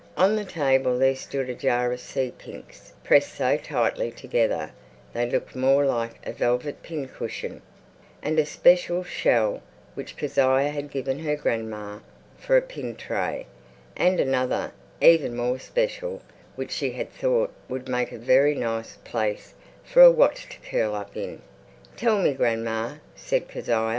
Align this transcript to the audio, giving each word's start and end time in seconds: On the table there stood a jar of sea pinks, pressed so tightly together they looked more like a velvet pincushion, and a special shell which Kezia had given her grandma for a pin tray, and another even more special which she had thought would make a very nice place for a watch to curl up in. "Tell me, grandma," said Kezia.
On 0.17 0.35
the 0.35 0.43
table 0.45 0.97
there 0.97 1.15
stood 1.15 1.47
a 1.47 1.53
jar 1.53 1.91
of 1.93 1.99
sea 1.99 2.33
pinks, 2.35 2.91
pressed 3.03 3.35
so 3.35 3.55
tightly 3.55 4.09
together 4.09 4.71
they 5.13 5.29
looked 5.29 5.55
more 5.55 5.85
like 5.85 6.15
a 6.25 6.31
velvet 6.33 6.81
pincushion, 6.81 7.61
and 8.23 8.39
a 8.39 8.45
special 8.47 9.03
shell 9.03 9.61
which 9.93 10.17
Kezia 10.17 10.69
had 10.71 10.89
given 10.89 11.19
her 11.19 11.35
grandma 11.35 11.99
for 12.35 12.57
a 12.57 12.63
pin 12.63 12.95
tray, 12.95 13.45
and 13.95 14.19
another 14.19 14.71
even 15.01 15.35
more 15.37 15.59
special 15.59 16.23
which 16.55 16.71
she 16.71 16.93
had 16.93 17.11
thought 17.13 17.53
would 17.69 17.87
make 17.87 18.11
a 18.11 18.17
very 18.17 18.55
nice 18.55 18.97
place 19.03 19.53
for 19.83 20.01
a 20.01 20.09
watch 20.09 20.49
to 20.49 20.57
curl 20.67 20.95
up 20.95 21.15
in. 21.15 21.43
"Tell 21.95 22.17
me, 22.19 22.33
grandma," 22.33 22.93
said 23.15 23.47
Kezia. 23.47 23.89